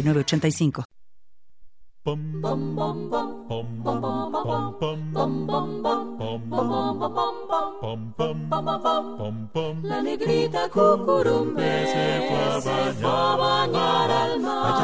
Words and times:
8985. 0.00 0.84
La 9.82 10.02
negrita 10.02 10.68
cucurumbe 10.68 11.86
se 11.86 12.60
fue 12.62 13.08
a 13.08 13.36
bañar 13.36 14.10
al 14.10 14.40
mar 14.40 14.79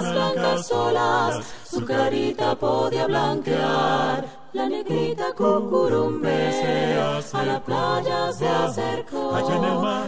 las 0.00 0.12
blancas 0.12 0.72
olas 0.72 1.44
su 1.68 1.84
carita 1.84 2.54
podía 2.54 3.06
blanquear. 3.06 4.44
La 4.52 4.68
negrita 4.68 5.32
cucurumbe 5.32 7.20
a 7.32 7.42
la 7.44 7.60
playa 7.60 8.32
se 8.32 8.48
acercó, 8.48 9.36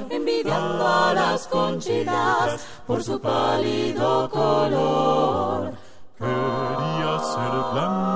envidiando 0.09 0.87
a 0.87 1.13
las 1.13 1.47
conchitas 1.49 2.61
por 2.87 3.03
su 3.03 3.21
pálido 3.21 4.31
color. 4.31 5.73
Quería 6.19 7.19
ser 7.19 7.73
blanca 7.73 8.16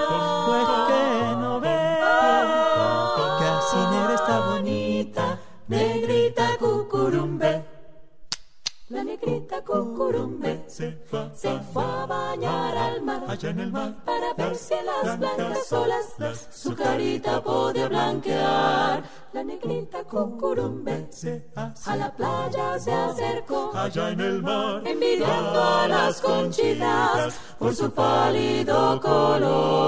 cucurumbe 9.63 10.63
Se 10.67 10.91
fue 11.09 11.29
se 11.33 11.59
fue 11.73 11.83
a 11.83 12.05
bañar 12.05 12.77
al 12.77 13.01
mar 13.01 13.23
allá 13.27 13.49
en 13.49 13.59
el 13.59 13.71
mar. 13.71 13.93
para 14.05 14.33
ver 14.37 14.55
si 14.55 14.73
en 14.73 14.85
las 14.85 15.19
blancas 15.19 15.73
olas 15.73 16.05
su 16.51 16.75
carita 16.75 17.41
podía 17.41 17.87
blanquear. 17.87 19.03
La 19.33 19.43
negrita 19.43 20.03
cucurumbe 20.03 21.07
Se 21.09 21.45
a 21.55 21.95
la 21.95 22.11
playa 22.13 22.77
se 22.79 22.91
acercó, 22.91 23.71
allá 23.73 24.09
en 24.09 24.19
el 24.19 24.41
mar. 24.41 24.81
envidiando 24.85 25.63
a 25.63 25.87
las 25.87 26.19
conchitas 26.21 27.33
por 27.57 27.73
su 27.73 27.89
pálido 27.91 28.99
color. 28.99 29.80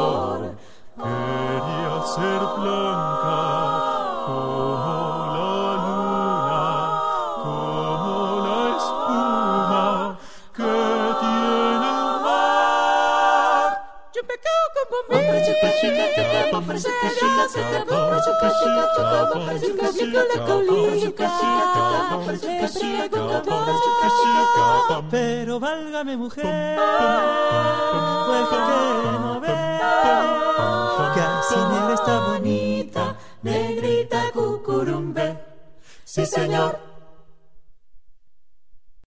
Pero 25.12 25.60
válgame 25.60 26.18
mujer, 26.18 26.80
pues 30.98 31.10
que 31.14 31.22
así 31.22 31.56
negra 31.56 31.94
está 31.94 32.20
bonita, 32.28 33.18
negrita 33.42 34.32
cucurumbe. 34.34 35.38
Sí 36.04 36.26
señor. 36.26 36.93